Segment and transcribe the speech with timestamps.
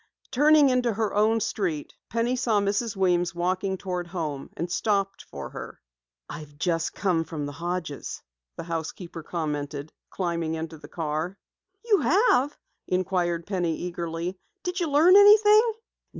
[0.31, 2.95] Turning into her own street, Penny saw Mrs.
[2.95, 5.79] Weems walking toward home, and stopped for her.
[6.27, 8.23] "I've just come from the Hodges',"
[8.55, 11.37] the housekeeper commented, climbing into the car.
[11.85, 14.39] "You have?" inquired Penny eagerly.
[14.63, 15.71] "Did you learn anything?"